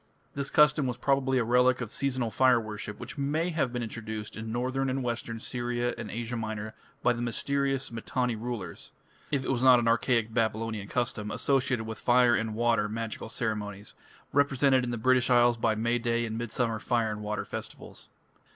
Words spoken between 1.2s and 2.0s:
a relic of